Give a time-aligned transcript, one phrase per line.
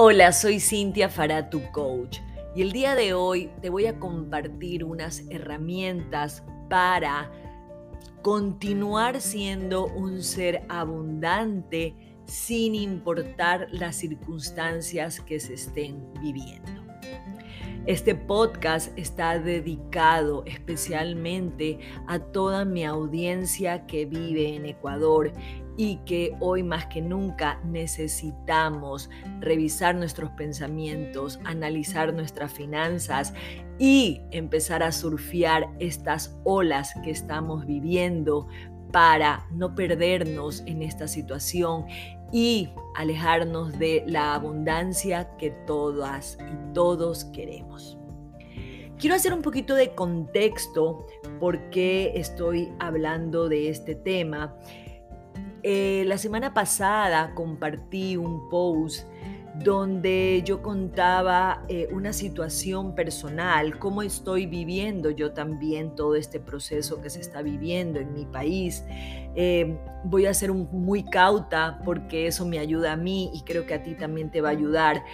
[0.00, 2.20] Hola, soy Cintia Farah, tu coach,
[2.54, 7.32] y el día de hoy te voy a compartir unas herramientas para
[8.22, 11.96] continuar siendo un ser abundante
[12.26, 16.70] sin importar las circunstancias que se estén viviendo.
[17.86, 25.32] Este podcast está dedicado especialmente a toda mi audiencia que vive en Ecuador
[25.78, 33.32] y que hoy más que nunca necesitamos revisar nuestros pensamientos, analizar nuestras finanzas
[33.78, 38.48] y empezar a surfear estas olas que estamos viviendo
[38.90, 41.86] para no perdernos en esta situación
[42.32, 47.96] y alejarnos de la abundancia que todas y todos queremos.
[48.98, 51.06] Quiero hacer un poquito de contexto
[51.38, 54.56] por qué estoy hablando de este tema.
[55.62, 59.06] Eh, la semana pasada compartí un post
[59.64, 67.00] donde yo contaba eh, una situación personal, cómo estoy viviendo yo también todo este proceso
[67.00, 68.84] que se está viviendo en mi país.
[69.34, 73.74] Eh, voy a ser muy cauta porque eso me ayuda a mí y creo que
[73.74, 75.04] a ti también te va a ayudar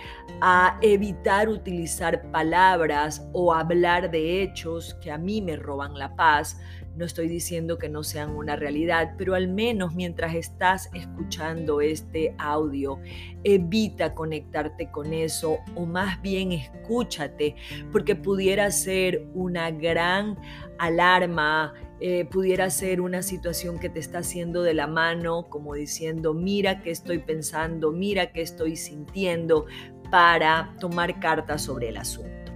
[0.41, 6.59] a evitar utilizar palabras o hablar de hechos que a mí me roban la paz
[6.97, 12.35] no estoy diciendo que no sean una realidad, pero al menos mientras estás escuchando este
[12.39, 12.99] audio,
[13.43, 17.57] evita conectarte con eso o más bien escúchate,
[17.93, 20.39] porque pudiera ser una gran
[20.79, 26.35] alarma, eh, pudiera ser una situación que te está haciendo de la mano, como diciendo,
[26.35, 29.67] mira qué estoy pensando, mira qué estoy sintiendo,
[30.11, 32.53] para tomar cartas sobre el asunto.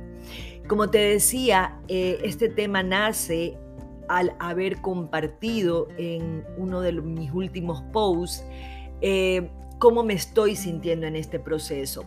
[0.68, 3.58] Como te decía, eh, este tema nace
[4.08, 8.44] al haber compartido en uno de mis últimos posts
[9.00, 12.04] eh, cómo me estoy sintiendo en este proceso.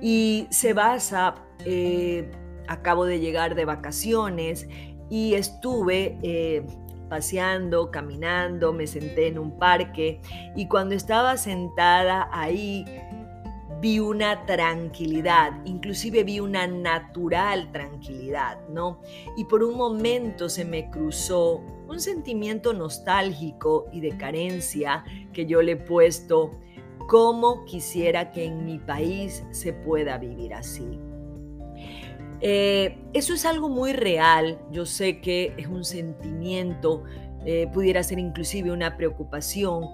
[0.00, 1.34] Y se basa,
[1.64, 2.30] eh,
[2.66, 4.66] acabo de llegar de vacaciones
[5.10, 6.64] y estuve eh,
[7.08, 10.20] paseando, caminando, me senté en un parque
[10.56, 12.84] y cuando estaba sentada ahí,
[13.80, 19.00] vi una tranquilidad, inclusive vi una natural tranquilidad, ¿no?
[19.36, 25.62] Y por un momento se me cruzó un sentimiento nostálgico y de carencia que yo
[25.62, 26.52] le he puesto,
[27.08, 31.00] cómo quisiera que en mi país se pueda vivir así.
[32.42, 37.04] Eh, eso es algo muy real, yo sé que es un sentimiento,
[37.44, 39.88] eh, pudiera ser inclusive una preocupación,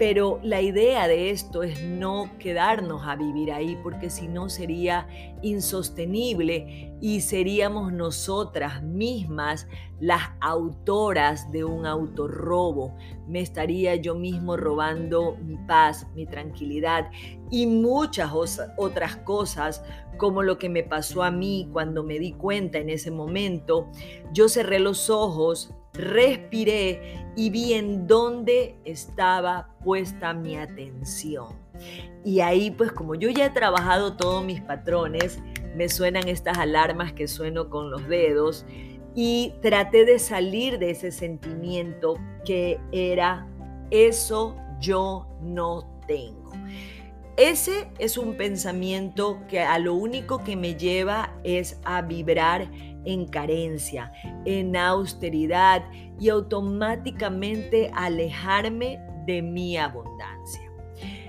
[0.00, 5.06] pero la idea de esto es no quedarnos a vivir ahí, porque si no sería
[5.42, 9.68] insostenible y seríamos nosotras mismas
[10.00, 12.96] las autoras de un autorrobo.
[13.28, 17.10] Me estaría yo mismo robando mi paz, mi tranquilidad
[17.50, 18.32] y muchas
[18.78, 19.84] otras cosas
[20.16, 23.90] como lo que me pasó a mí cuando me di cuenta en ese momento.
[24.32, 31.48] Yo cerré los ojos respiré y vi en dónde estaba puesta mi atención.
[32.24, 35.38] Y ahí pues como yo ya he trabajado todos mis patrones,
[35.74, 38.66] me suenan estas alarmas que sueno con los dedos
[39.14, 43.46] y traté de salir de ese sentimiento que era
[43.90, 46.52] eso yo no tengo.
[47.36, 52.70] Ese es un pensamiento que a lo único que me lleva es a vibrar
[53.04, 54.12] en carencia,
[54.44, 55.82] en austeridad
[56.18, 60.62] y automáticamente alejarme de mi abundancia.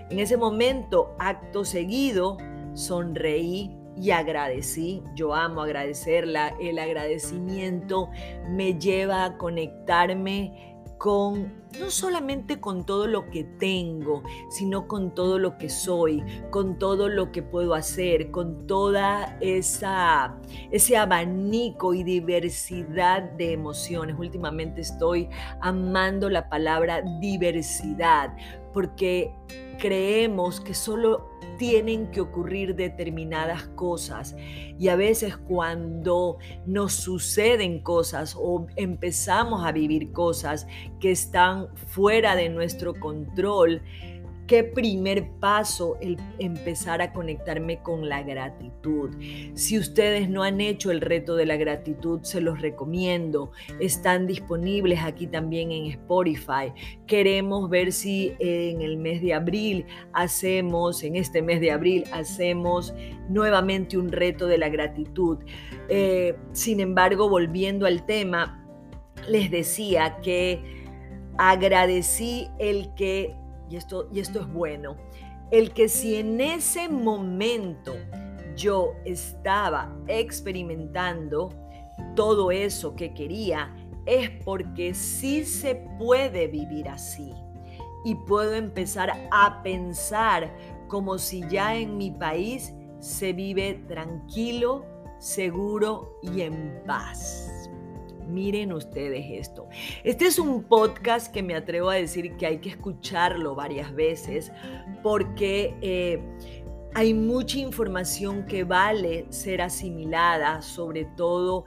[0.10, 2.38] En ese momento, acto seguido,
[2.74, 5.04] sonreí y agradecí.
[5.16, 6.56] Yo amo agradecerla.
[6.60, 8.10] El agradecimiento
[8.50, 10.71] me lleva a conectarme
[11.02, 16.78] con no solamente con todo lo que tengo, sino con todo lo que soy, con
[16.78, 20.38] todo lo que puedo hacer, con toda esa
[20.70, 24.16] ese abanico y diversidad de emociones.
[24.20, 25.28] Últimamente estoy
[25.60, 28.36] amando la palabra diversidad
[28.72, 29.34] porque
[29.80, 31.31] creemos que solo
[31.62, 34.36] tienen que ocurrir determinadas cosas.
[34.80, 40.66] Y a veces cuando nos suceden cosas o empezamos a vivir cosas
[41.00, 43.84] que están fuera de nuestro control,
[44.52, 49.12] qué primer paso el empezar a conectarme con la gratitud.
[49.54, 53.54] Si ustedes no han hecho el reto de la gratitud, se los recomiendo.
[53.80, 56.74] Están disponibles aquí también en Spotify.
[57.08, 62.94] Queremos ver si en el mes de abril hacemos, en este mes de abril, hacemos
[63.30, 65.38] nuevamente un reto de la gratitud.
[65.88, 68.68] Eh, sin embargo, volviendo al tema,
[69.30, 70.62] les decía que
[71.38, 73.34] agradecí el que
[73.72, 74.98] y esto, y esto es bueno,
[75.50, 77.94] el que si en ese momento
[78.56, 81.50] yo estaba experimentando
[82.16, 83.74] todo eso que quería,
[84.06, 87.34] es porque sí se puede vivir así.
[88.04, 90.54] Y puedo empezar a pensar
[90.88, 94.86] como si ya en mi país se vive tranquilo,
[95.20, 97.70] seguro y en paz.
[98.32, 99.68] Miren ustedes esto.
[100.04, 104.52] Este es un podcast que me atrevo a decir que hay que escucharlo varias veces
[105.04, 106.22] porque eh,
[106.94, 111.66] hay mucha información que vale ser asimilada, sobre todo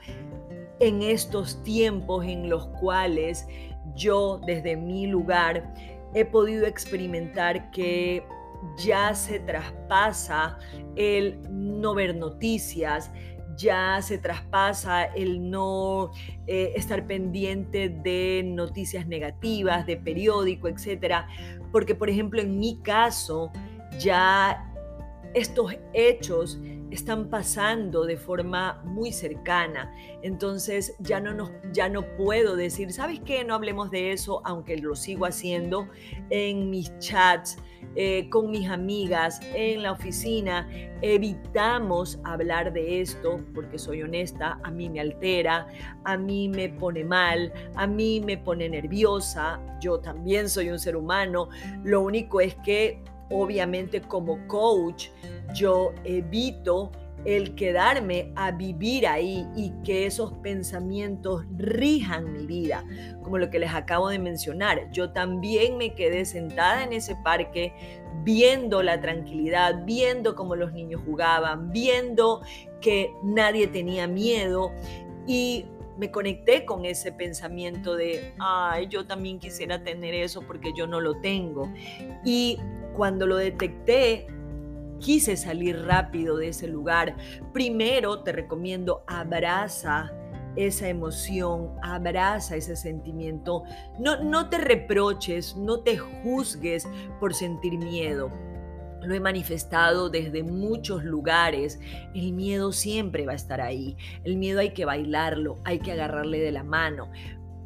[0.81, 3.47] en estos tiempos en los cuales
[3.95, 5.75] yo desde mi lugar
[6.15, 8.27] he podido experimentar que
[8.79, 10.59] ya se traspasa
[10.97, 13.11] el no ver noticias,
[13.57, 16.11] ya se traspasa el no
[16.47, 21.29] eh, estar pendiente de noticias negativas, de periódico, etcétera,
[21.73, 23.51] porque por ejemplo en mi caso
[23.99, 24.71] ya
[25.35, 26.59] estos hechos
[26.91, 29.93] están pasando de forma muy cercana.
[30.23, 33.45] Entonces ya no, nos, ya no puedo decir, ¿sabes qué?
[33.45, 35.89] No hablemos de eso, aunque lo sigo haciendo
[36.31, 37.59] en mis chats,
[37.97, 40.69] eh, con mis amigas, en la oficina.
[41.03, 45.67] Evitamos hablar de esto porque soy honesta, a mí me altera,
[46.05, 49.61] a mí me pone mal, a mí me pone nerviosa.
[49.81, 51.49] Yo también soy un ser humano.
[51.85, 55.09] Lo único es que obviamente como coach
[55.55, 56.91] yo evito
[57.25, 62.85] el quedarme a vivir ahí y que esos pensamientos rijan mi vida,
[63.23, 64.91] como lo que les acabo de mencionar.
[64.93, 67.73] Yo también me quedé sentada en ese parque
[68.25, 72.43] viendo la tranquilidad, viendo cómo los niños jugaban, viendo
[72.81, 74.73] que nadie tenía miedo
[75.27, 75.67] y
[75.97, 81.01] me conecté con ese pensamiento de, ay, yo también quisiera tener eso porque yo no
[81.01, 81.73] lo tengo.
[82.25, 82.59] Y
[82.95, 84.27] cuando lo detecté,
[85.05, 87.15] quise salir rápido de ese lugar.
[87.53, 90.11] Primero te recomiendo abraza
[90.57, 93.65] esa emoción, abraza ese sentimiento.
[93.99, 96.89] No, no te reproches, no te juzgues
[97.21, 98.31] por sentir miedo.
[99.03, 101.79] Lo he manifestado desde muchos lugares.
[102.15, 103.99] El miedo siempre va a estar ahí.
[104.25, 107.11] El miedo hay que bailarlo, hay que agarrarle de la mano.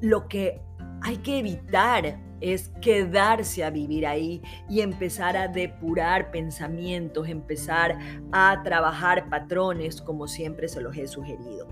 [0.01, 0.61] Lo que
[1.03, 7.99] hay que evitar es quedarse a vivir ahí y empezar a depurar pensamientos, empezar
[8.33, 11.67] a trabajar patrones como siempre se los he sugerido.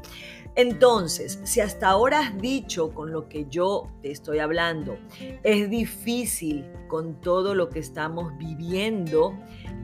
[0.56, 4.98] Entonces, si hasta ahora has dicho con lo que yo te estoy hablando,
[5.42, 9.38] es difícil con todo lo que estamos viviendo,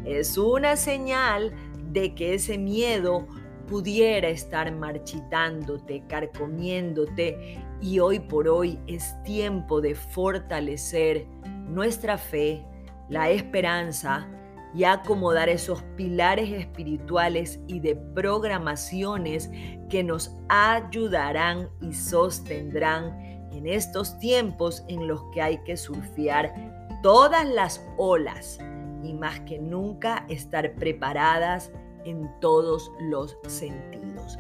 [0.05, 1.53] es una señal
[1.93, 3.27] de que ese miedo
[3.69, 11.27] pudiera estar marchitándote, carcomiéndote y hoy por hoy es tiempo de fortalecer
[11.67, 12.65] nuestra fe,
[13.09, 14.29] la esperanza
[14.73, 19.51] y acomodar esos pilares espirituales y de programaciones
[19.91, 23.19] que nos ayudarán y sostendrán
[23.53, 26.55] en estos tiempos en los que hay que surfear
[27.03, 28.59] todas las olas
[29.03, 31.73] y más que nunca estar preparadas
[32.05, 34.39] en todos los sentidos.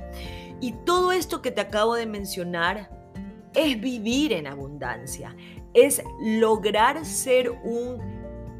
[0.60, 3.01] Y todo esto que te acabo de mencionar
[3.54, 5.36] es vivir en abundancia,
[5.74, 7.98] es lograr ser un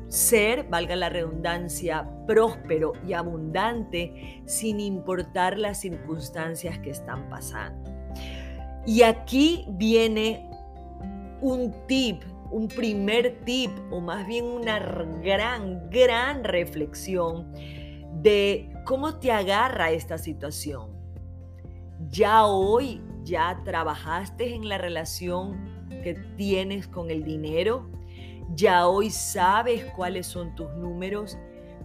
[0.09, 7.91] ser, valga la redundancia, próspero y abundante sin importar las circunstancias que están pasando.
[8.85, 10.51] Y aquí viene
[11.41, 14.79] un tip, un primer tip, o más bien una
[15.23, 17.51] gran, gran reflexión
[18.21, 20.91] de cómo te agarra esta situación.
[22.11, 27.89] Ya hoy ¿Ya trabajaste en la relación que tienes con el dinero?
[28.55, 31.39] ¿Ya hoy sabes cuáles son tus números?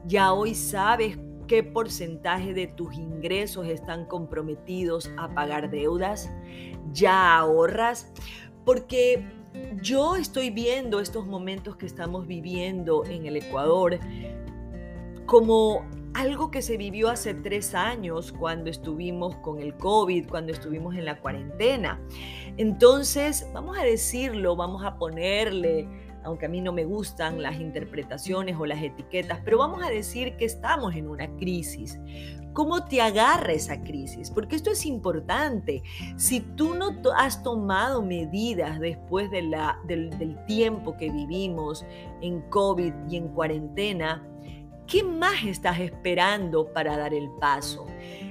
[0.06, 1.18] ¿Ya hoy sabes
[1.48, 6.30] qué porcentaje de tus ingresos están comprometidos a pagar deudas?
[6.92, 8.12] ¿Ya ahorras?
[8.66, 9.26] Porque
[9.82, 14.00] yo estoy viendo estos momentos que estamos viviendo en el Ecuador
[15.26, 15.86] como
[16.18, 21.06] algo que se vivió hace tres años cuando estuvimos con el COVID, cuando estuvimos en
[21.06, 22.02] la cuarentena.
[22.58, 25.88] Entonces, vamos a decirlo, vamos a ponerle,
[26.24, 30.36] aunque a mí no me gustan las interpretaciones o las etiquetas, pero vamos a decir
[30.38, 32.00] que estamos en una crisis.
[32.52, 34.32] ¿Cómo te agarra esa crisis?
[34.32, 35.84] Porque esto es importante.
[36.16, 41.86] Si tú no has tomado medidas después de la, del, del tiempo que vivimos
[42.22, 44.28] en COVID y en cuarentena,
[44.88, 47.86] ¿Qué más estás esperando para dar el paso?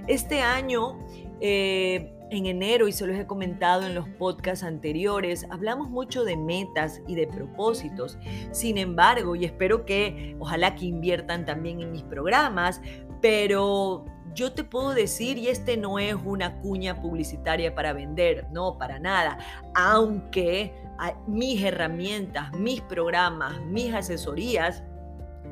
[0.06, 0.98] Este año,
[1.38, 6.34] eh, en enero, y se los he comentado en los podcasts anteriores, hablamos mucho de
[6.38, 8.16] metas y de propósitos.
[8.52, 12.80] Sin embargo, y espero que ojalá que inviertan también en mis programas,
[13.20, 18.78] pero yo te puedo decir, y este no es una cuña publicitaria para vender, no,
[18.78, 19.36] para nada,
[19.74, 20.72] aunque
[21.26, 24.82] mis herramientas, mis programas, mis asesorías,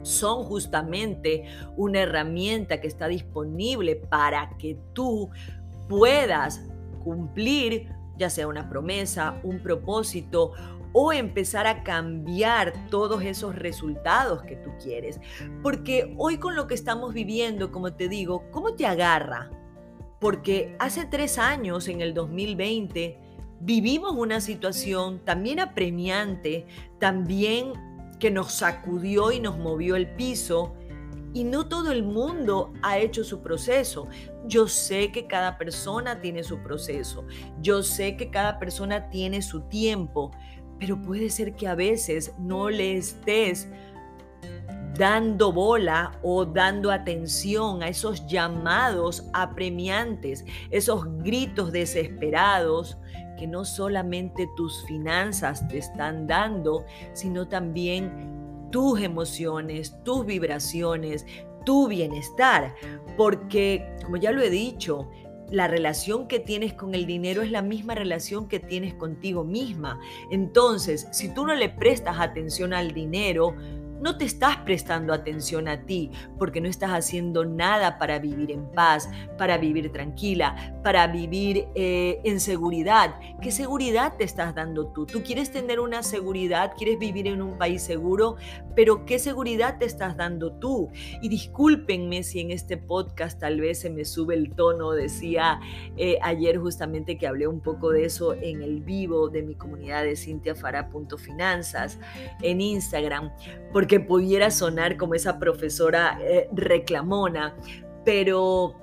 [0.05, 1.45] son justamente
[1.77, 5.31] una herramienta que está disponible para que tú
[5.89, 6.63] puedas
[7.03, 10.53] cumplir ya sea una promesa, un propósito
[10.93, 15.21] o empezar a cambiar todos esos resultados que tú quieres.
[15.63, 19.51] Porque hoy con lo que estamos viviendo, como te digo, ¿cómo te agarra?
[20.21, 23.19] Porque hace tres años, en el 2020,
[23.61, 26.67] vivimos una situación también apremiante,
[27.01, 27.73] también
[28.19, 30.75] que nos sacudió y nos movió el piso.
[31.33, 34.09] Y no todo el mundo ha hecho su proceso.
[34.47, 37.27] Yo sé que cada persona tiene su proceso.
[37.61, 40.31] Yo sé que cada persona tiene su tiempo.
[40.79, 43.69] Pero puede ser que a veces no le estés
[44.97, 52.97] dando bola o dando atención a esos llamados apremiantes, esos gritos desesperados
[53.37, 61.27] que no solamente tus finanzas te están dando, sino también tus emociones, tus vibraciones,
[61.65, 62.75] tu bienestar.
[63.17, 65.09] Porque, como ya lo he dicho,
[65.51, 70.01] la relación que tienes con el dinero es la misma relación que tienes contigo misma.
[70.31, 73.55] Entonces, si tú no le prestas atención al dinero,
[74.05, 78.71] no te estás prestando atención a ti porque no estás haciendo nada para vivir en
[78.71, 79.09] paz,
[79.39, 83.15] para vivir tranquila, para vivir eh, en seguridad.
[83.41, 85.07] ¿Qué seguridad te estás dando tú?
[85.07, 88.37] Tú quieres tener una seguridad, quieres vivir en un país seguro,
[88.77, 90.91] pero ¿qué seguridad te estás dando tú?
[91.23, 95.61] Y discúlpenme si en este podcast tal vez se me sube el tono, decía
[95.97, 100.05] eh, ayer justamente que hablé un poco de eso en el vivo de mi comunidad
[100.05, 101.99] de cintiafara.finanzas
[102.43, 103.33] en Instagram,
[103.73, 107.57] porque pudiera sonar como esa profesora eh, reclamona,
[108.05, 108.75] pero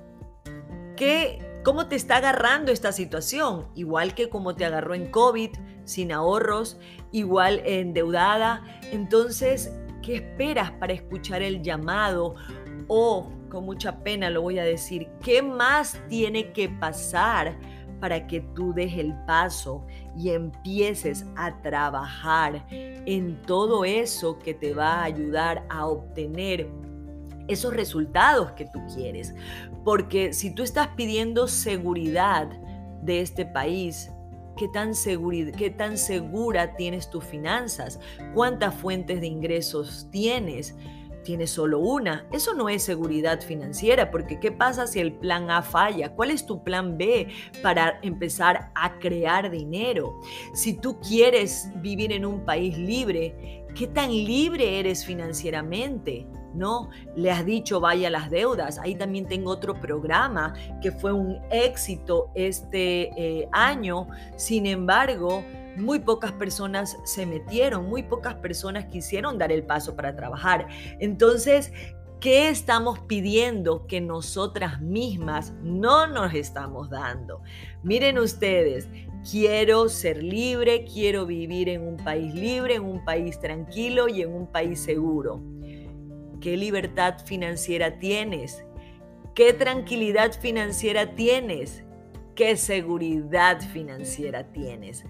[0.96, 3.68] ¿qué, ¿cómo te está agarrando esta situación?
[3.74, 5.50] Igual que como te agarró en COVID,
[5.84, 6.78] sin ahorros,
[7.10, 8.64] igual endeudada.
[8.92, 12.34] Entonces, ¿qué esperas para escuchar el llamado?
[12.88, 17.58] O, con mucha pena lo voy a decir, ¿qué más tiene que pasar?
[18.02, 24.74] Para que tú des el paso y empieces a trabajar en todo eso que te
[24.74, 26.68] va a ayudar a obtener
[27.46, 29.36] esos resultados que tú quieres.
[29.84, 32.48] Porque si tú estás pidiendo seguridad
[33.02, 34.10] de este país,
[34.54, 34.92] ¿Qué tan,
[35.56, 37.98] ¿Qué tan segura tienes tus finanzas?
[38.34, 40.76] ¿Cuántas fuentes de ingresos tienes?
[41.22, 42.26] Tienes solo una.
[42.32, 46.14] Eso no es seguridad financiera, porque ¿qué pasa si el plan A falla?
[46.14, 47.28] ¿Cuál es tu plan B
[47.62, 50.20] para empezar a crear dinero?
[50.54, 56.26] Si tú quieres vivir en un país libre, ¿qué tan libre eres financieramente?
[56.54, 56.90] ¿no?
[57.16, 58.78] Le has dicho vaya las deudas.
[58.78, 64.06] Ahí también tengo otro programa que fue un éxito este eh, año.
[64.36, 65.44] Sin embargo,
[65.76, 70.68] muy pocas personas se metieron, muy pocas personas quisieron dar el paso para trabajar.
[70.98, 71.72] Entonces,
[72.20, 77.42] ¿qué estamos pidiendo que nosotras mismas no nos estamos dando?
[77.82, 78.88] Miren ustedes,
[79.28, 84.32] quiero ser libre, quiero vivir en un país libre, en un país tranquilo y en
[84.32, 85.40] un país seguro.
[86.40, 88.64] ¿Qué libertad financiera tienes?
[89.34, 91.84] ¿Qué tranquilidad financiera tienes?
[92.34, 95.04] ¿Qué seguridad financiera tienes?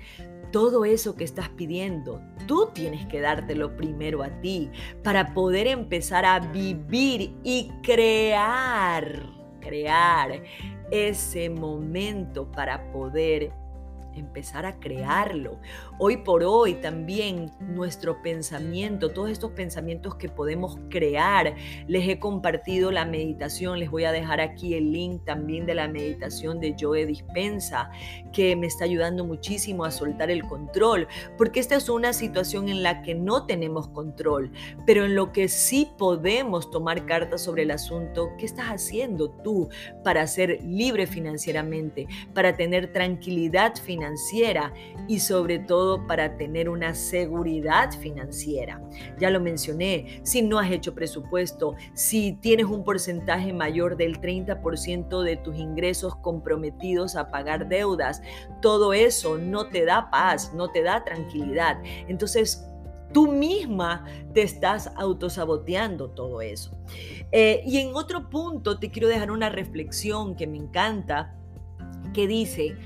[0.52, 4.70] Todo eso que estás pidiendo, tú tienes que dártelo primero a ti
[5.02, 9.22] para poder empezar a vivir y crear,
[9.60, 10.42] crear
[10.90, 13.52] ese momento para poder
[14.14, 15.58] empezar a crearlo.
[15.98, 21.54] Hoy por hoy también nuestro pensamiento, todos estos pensamientos que podemos crear,
[21.86, 25.88] les he compartido la meditación, les voy a dejar aquí el link también de la
[25.88, 27.90] meditación de Joe Dispensa,
[28.32, 32.82] que me está ayudando muchísimo a soltar el control, porque esta es una situación en
[32.82, 34.50] la que no tenemos control,
[34.86, 39.68] pero en lo que sí podemos tomar cartas sobre el asunto, ¿qué estás haciendo tú
[40.02, 44.72] para ser libre financieramente, para tener tranquilidad financiera?
[45.08, 48.80] y sobre todo para tener una seguridad financiera.
[49.18, 55.22] Ya lo mencioné, si no has hecho presupuesto, si tienes un porcentaje mayor del 30%
[55.22, 58.21] de tus ingresos comprometidos a pagar deudas,
[58.60, 61.80] todo eso no te da paz, no te da tranquilidad.
[62.08, 62.64] Entonces,
[63.12, 66.76] tú misma te estás autosaboteando todo eso.
[67.30, 71.34] Eh, y en otro punto te quiero dejar una reflexión que me encanta
[72.12, 72.76] que dice,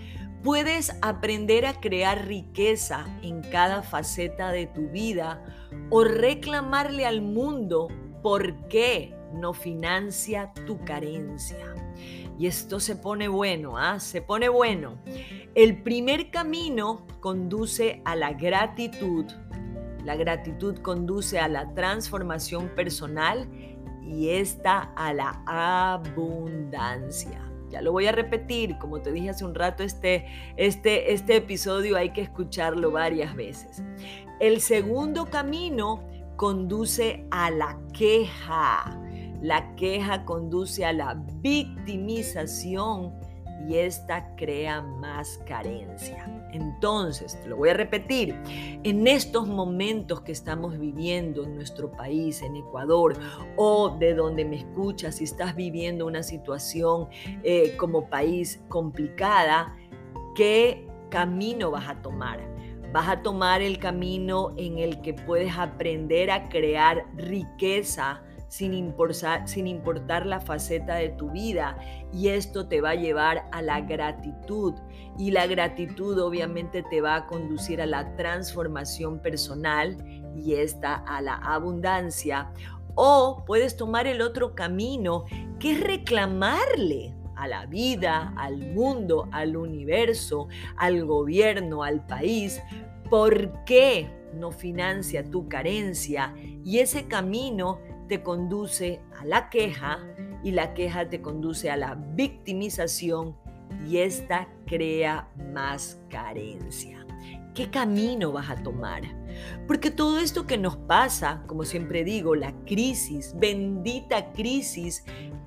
[0.43, 5.43] puedes aprender a crear riqueza en cada faceta de tu vida
[5.91, 7.89] o reclamarle al mundo
[8.23, 11.75] por qué no financia tu carencia.
[12.39, 13.99] Y esto se pone bueno, ¿ah?
[13.99, 14.99] Se pone bueno.
[15.55, 19.25] El primer camino conduce a la gratitud.
[20.05, 23.49] La gratitud conduce a la transformación personal
[24.03, 27.41] y esta a la abundancia.
[27.71, 30.27] Ya lo voy a repetir, como te dije hace un rato, este,
[30.57, 33.83] este, este episodio hay que escucharlo varias veces.
[34.39, 36.05] El segundo camino
[36.37, 39.06] conduce a la queja.
[39.41, 43.13] La queja conduce a la victimización
[43.69, 46.25] y esta crea más carencia.
[46.53, 48.35] Entonces, te lo voy a repetir,
[48.83, 53.19] en estos momentos que estamos viviendo en nuestro país, en Ecuador,
[53.57, 57.09] o de donde me escuchas, si estás viviendo una situación
[57.43, 59.75] eh, como país complicada,
[60.35, 62.41] ¿qué camino vas a tomar?
[62.93, 70.27] Vas a tomar el camino en el que puedes aprender a crear riqueza sin importar,
[70.27, 71.79] la faceta de tu vida.
[72.13, 74.75] Y esto te va a llevar a la gratitud.
[75.19, 79.97] Y la gratitud obviamente te va a conducir a la transformación personal
[80.37, 82.53] y esta a la abundancia.
[82.95, 85.25] O puedes tomar el otro camino,
[85.59, 92.63] que es reclamarle a la vida, al mundo, al universo, al gobierno, al país,
[93.11, 96.35] ¿por qué no financia tu carencia?
[96.65, 99.99] Y ese camino te conduce a la queja
[100.43, 103.37] y la queja te conduce a la victimización
[103.87, 107.05] y esta crea más carencia.
[107.55, 109.03] ¿Qué camino vas a tomar?
[109.67, 115.05] Porque todo esto que nos pasa, como siempre digo, la crisis, bendita crisis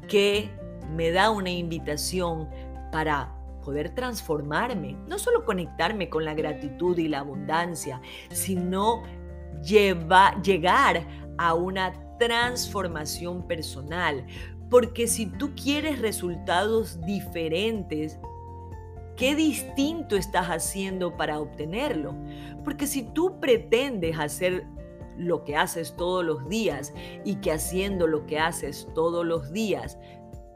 [0.08, 0.50] que
[0.96, 2.50] me da una invitación
[2.92, 8.02] para poder transformarme, no solo conectarme con la gratitud y la abundancia,
[8.32, 9.04] sino
[9.62, 11.06] llegar
[11.38, 14.26] a una transformación personal.
[14.70, 18.20] Porque si tú quieres resultados diferentes,
[19.18, 22.14] ¿qué distinto estás haciendo para obtenerlo?
[22.64, 24.68] Porque si tú pretendes hacer
[25.18, 26.94] lo que haces todos los días
[27.26, 29.98] y que haciendo lo que haces todos los días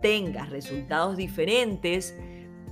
[0.02, 2.16] tengas resultados diferentes,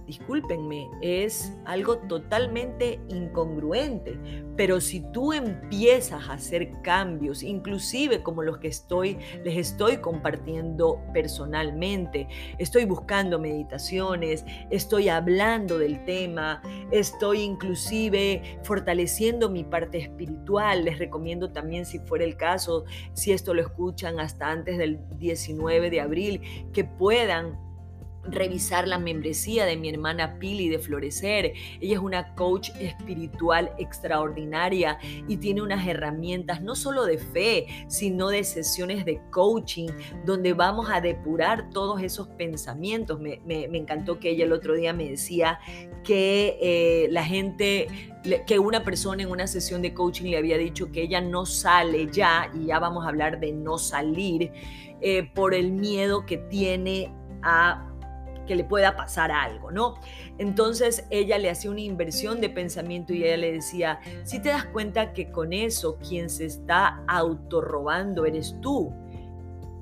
[0.05, 4.17] discúlpenme, es algo totalmente incongruente.
[4.57, 10.99] Pero si tú empiezas a hacer cambios, inclusive como los que estoy, les estoy compartiendo
[11.13, 16.61] personalmente, estoy buscando meditaciones, estoy hablando del tema,
[16.91, 20.85] estoy inclusive fortaleciendo mi parte espiritual.
[20.85, 25.89] Les recomiendo también, si fuera el caso, si esto lo escuchan hasta antes del 19
[25.89, 26.41] de abril,
[26.73, 27.70] que puedan
[28.23, 31.53] revisar la membresía de mi hermana Pili de Florecer.
[31.79, 38.29] Ella es una coach espiritual extraordinaria y tiene unas herramientas no solo de fe, sino
[38.29, 39.89] de sesiones de coaching
[40.25, 43.19] donde vamos a depurar todos esos pensamientos.
[43.19, 45.59] Me, encantó que ella el otro día me decía
[46.03, 47.87] que eh, la gente,
[48.45, 52.07] que una persona en una sesión de coaching le había dicho que ella no sale
[52.11, 54.51] ya, y ya vamos a hablar de no salir,
[55.01, 57.90] eh, por el miedo que tiene a
[58.45, 59.95] que le pueda pasar algo, ¿no?
[60.37, 64.65] Entonces ella le hacía una inversión de pensamiento y ella le decía, si te das
[64.65, 68.93] cuenta que con eso quien se está autorrobando eres tú,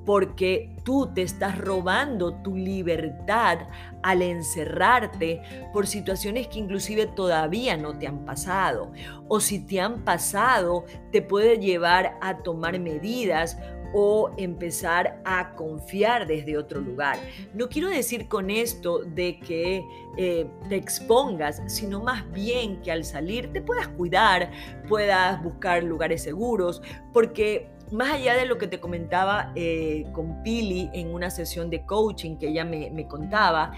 [0.10, 3.60] porque tú te estás robando tu libertad
[4.02, 8.92] al encerrarte por situaciones que inclusive todavía no te han pasado.
[9.28, 13.60] O si te han pasado, te puede llevar a tomar medidas
[13.94, 17.18] o empezar a confiar desde otro lugar.
[17.54, 19.84] No quiero decir con esto de que
[20.18, 24.52] eh, te expongas, sino más bien que al salir te puedas cuidar,
[24.88, 26.82] puedas buscar lugares seguros,
[27.14, 31.86] porque más allá de lo que te comentaba eh, con Pili en una sesión de
[31.86, 33.72] coaching que ella me, me contaba,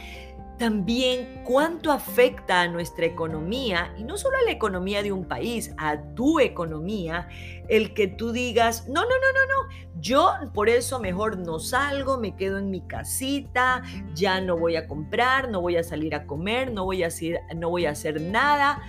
[0.61, 5.73] también cuánto afecta a nuestra economía, y no solo a la economía de un país,
[5.79, 7.27] a tu economía,
[7.67, 12.19] el que tú digas, no, no, no, no, no, yo por eso mejor no salgo,
[12.19, 13.81] me quedo en mi casita,
[14.13, 17.39] ya no voy a comprar, no voy a salir a comer, no voy a hacer,
[17.55, 18.83] no voy a hacer nada,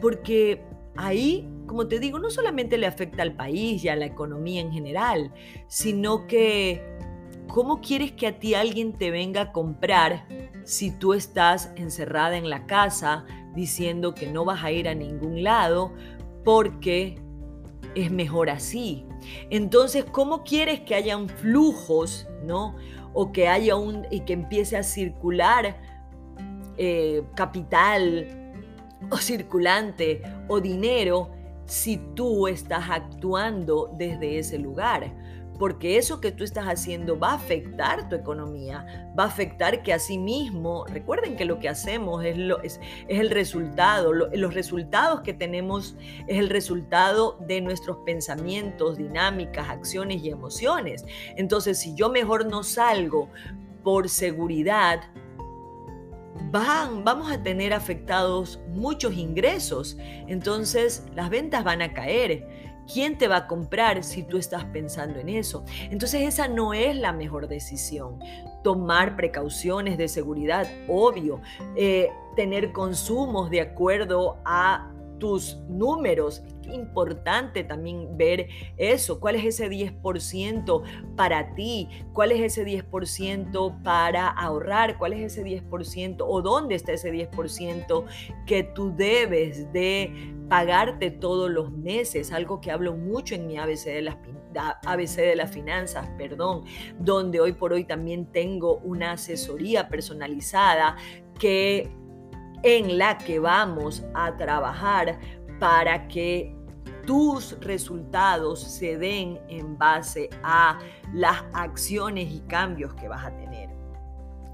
[0.00, 0.62] porque
[0.94, 4.70] ahí, como te digo, no solamente le afecta al país y a la economía en
[4.70, 5.34] general,
[5.66, 7.09] sino que
[7.52, 10.26] ¿cómo quieres que a ti alguien te venga a comprar
[10.64, 15.42] si tú estás encerrada en la casa diciendo que no vas a ir a ningún
[15.42, 15.92] lado
[16.44, 17.20] porque
[17.94, 19.04] es mejor así?
[19.50, 22.76] Entonces, ¿cómo quieres que hayan flujos, no?
[23.12, 25.80] O que haya un y que empiece a circular
[26.76, 28.54] eh, capital
[29.10, 31.30] o circulante o dinero
[31.66, 35.12] si tú estás actuando desde ese lugar
[35.60, 39.92] porque eso que tú estás haciendo va a afectar tu economía, va a afectar que
[40.18, 45.98] mismo, recuerden que lo que hacemos es, lo, es, el resultado, los resultados que tenemos
[46.26, 51.04] es el resultado de nuestros pensamientos, dinámicas, acciones y emociones.
[51.36, 53.28] Entonces, si yo mejor no salgo
[53.84, 55.02] por seguridad,
[56.52, 62.69] Van, vamos a tener afectados muchos ingresos, entonces las ventas van a caer.
[62.92, 65.64] ¿Quién te va a comprar si tú estás pensando en eso?
[65.90, 68.18] Entonces esa no es la mejor decisión.
[68.64, 71.40] Tomar precauciones de seguridad, obvio.
[71.76, 76.42] Eh, tener consumos de acuerdo a tus números.
[76.72, 79.20] Importante también ver eso.
[79.20, 80.82] ¿Cuál es ese 10%
[81.16, 81.88] para ti?
[82.12, 84.98] ¿Cuál es ese 10% para ahorrar?
[84.98, 88.04] ¿Cuál es ese 10% o dónde está ese 10%
[88.46, 92.32] que tú debes de pagarte todos los meses?
[92.32, 94.16] Algo que hablo mucho en mi ABC de las
[94.52, 96.64] de las finanzas, perdón,
[96.98, 100.96] donde hoy por hoy también tengo una asesoría personalizada
[101.38, 101.88] que
[102.62, 105.18] en la que vamos a trabajar
[105.58, 106.54] para que
[107.06, 110.78] tus resultados se den en base a
[111.12, 113.70] las acciones y cambios que vas a tener.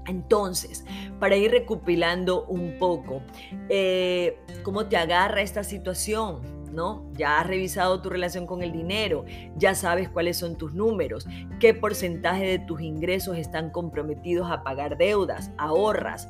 [0.07, 0.85] Entonces,
[1.19, 3.21] para ir recopilando un poco,
[3.69, 6.41] eh, ¿cómo te agarra esta situación?
[6.73, 7.05] ¿No?
[7.13, 11.25] Ya has revisado tu relación con el dinero, ya sabes cuáles son tus números,
[11.59, 16.29] qué porcentaje de tus ingresos están comprometidos a pagar deudas, ahorras.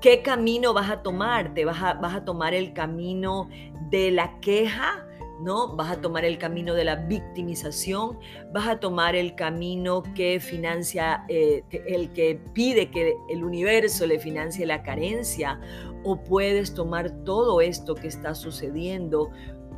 [0.00, 1.54] ¿Qué camino vas a tomar?
[1.54, 3.48] ¿Te vas a, vas a tomar el camino
[3.90, 5.06] de la queja?
[5.42, 5.74] ¿No?
[5.76, 8.18] Vas a tomar el camino de la victimización,
[8.52, 14.18] vas a tomar el camino que financia, eh, el que pide que el universo le
[14.18, 15.60] financie la carencia,
[16.04, 19.30] o puedes tomar todo esto que está sucediendo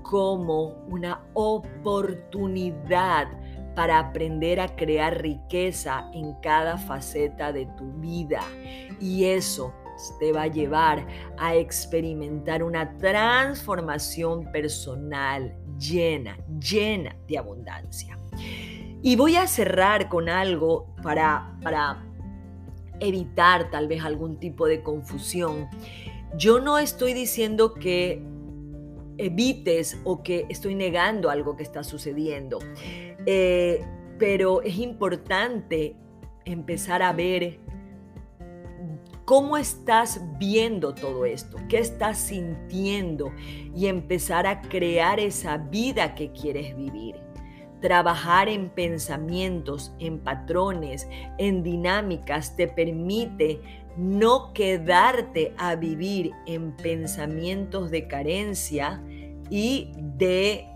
[0.03, 3.29] como una oportunidad
[3.75, 8.41] para aprender a crear riqueza en cada faceta de tu vida.
[9.01, 9.75] Y eso
[10.19, 11.07] te va a llevar
[11.39, 18.19] a experimentar una transformación personal llena, llena de abundancia.
[19.03, 22.05] Y voy a cerrar con algo para, para
[23.01, 25.69] evitar tal vez algún tipo de confusión.
[26.37, 28.23] Yo no estoy diciendo que
[29.19, 32.59] evites o que estoy negando algo que está sucediendo,
[33.27, 33.85] eh,
[34.19, 35.97] pero es importante
[36.45, 37.61] empezar a ver
[39.25, 41.57] ¿Cómo estás viendo todo esto?
[41.71, 43.33] ¿Qué estás sintiendo?
[43.75, 47.17] Y empezar a crear esa vida que quieres vivir.
[47.81, 51.09] Trabajar en pensamientos, en patrones,
[51.39, 53.63] en dinámicas te permite
[53.97, 59.03] no quedarte a vivir en pensamientos de carencia
[59.49, 60.69] y de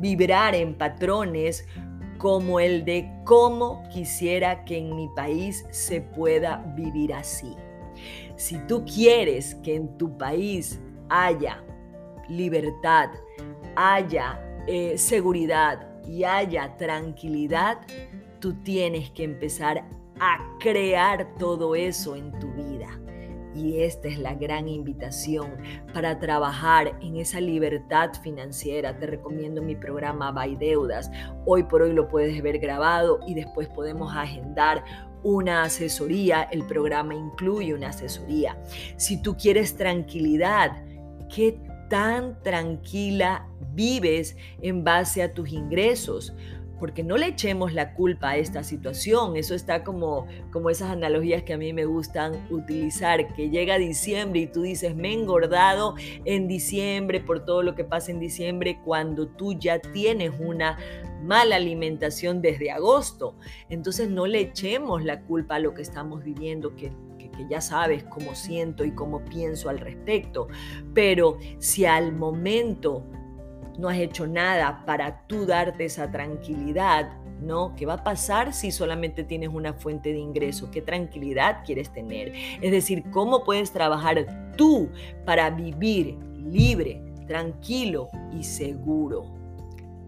[0.00, 1.66] vibrar en patrones
[2.24, 7.54] como el de cómo quisiera que en mi país se pueda vivir así.
[8.36, 11.62] Si tú quieres que en tu país haya
[12.30, 13.10] libertad,
[13.76, 17.82] haya eh, seguridad y haya tranquilidad,
[18.40, 19.84] tú tienes que empezar
[20.18, 22.88] a crear todo eso en tu vida.
[23.54, 25.56] Y esta es la gran invitación
[25.92, 28.98] para trabajar en esa libertad financiera.
[28.98, 31.10] Te recomiendo mi programa By Deudas.
[31.46, 34.84] Hoy por hoy lo puedes ver grabado y después podemos agendar
[35.22, 36.42] una asesoría.
[36.42, 38.56] El programa incluye una asesoría.
[38.96, 40.84] Si tú quieres tranquilidad,
[41.34, 46.34] ¿qué tan tranquila vives en base a tus ingresos?
[46.84, 49.38] Porque no le echemos la culpa a esta situación.
[49.38, 54.40] Eso está como, como esas analogías que a mí me gustan utilizar, que llega diciembre
[54.40, 55.94] y tú dices, me he engordado
[56.26, 60.76] en diciembre por todo lo que pasa en diciembre, cuando tú ya tienes una
[61.22, 63.34] mala alimentación desde agosto.
[63.70, 66.92] Entonces no le echemos la culpa a lo que estamos viviendo, que
[67.34, 70.46] que ya sabes cómo siento y cómo pienso al respecto,
[70.92, 73.04] pero si al momento
[73.78, 77.10] no has hecho nada para tú darte esa tranquilidad,
[77.40, 77.74] ¿no?
[77.76, 80.70] ¿Qué va a pasar si solamente tienes una fuente de ingreso?
[80.70, 82.32] ¿Qué tranquilidad quieres tener?
[82.60, 84.88] Es decir, ¿cómo puedes trabajar tú
[85.24, 89.44] para vivir libre, tranquilo y seguro?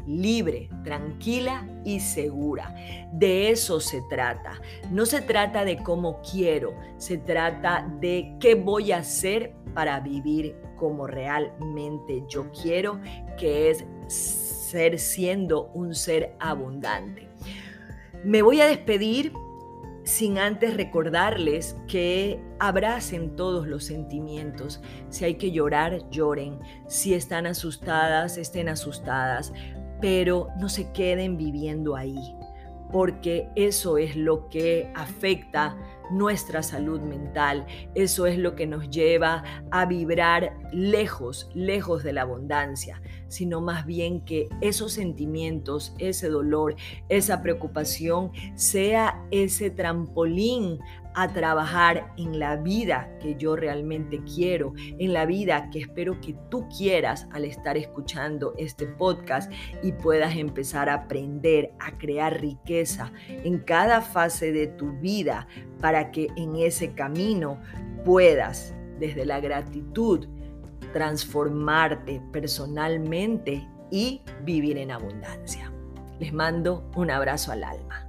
[0.07, 2.75] libre, tranquila y segura.
[3.13, 4.61] De eso se trata.
[4.91, 10.57] No se trata de cómo quiero, se trata de qué voy a hacer para vivir
[10.77, 13.01] como realmente yo quiero,
[13.39, 17.29] que es ser siendo un ser abundante.
[18.25, 19.33] Me voy a despedir
[20.07, 24.81] sin antes recordarles que abracen todos los sentimientos.
[25.09, 26.61] Si hay que llorar, lloren.
[26.87, 29.53] Si están asustadas, estén asustadas.
[30.01, 32.37] Pero no se queden viviendo ahí,
[32.93, 35.77] porque eso es lo que afecta
[36.11, 37.67] nuestra salud mental.
[37.95, 43.87] Eso es lo que nos lleva a vibrar lejos, lejos de la abundancia, sino más
[43.87, 46.77] bien que esos sentimientos, ese dolor,
[47.09, 50.79] esa preocupación sea ese trampolín
[51.17, 56.37] a trabajar en la vida que yo realmente quiero, en la vida que espero que
[56.51, 59.51] tú quieras al estar escuchando este podcast
[59.83, 65.49] y puedas empezar a aprender a crear riqueza en cada fase de tu vida
[65.97, 67.59] para que en ese camino
[68.05, 70.29] puedas desde la gratitud
[70.93, 75.73] transformarte personalmente y vivir en abundancia.
[76.19, 78.06] Les mando un abrazo al alma.